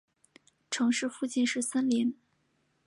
[0.71, 2.17] 城市附近是森林。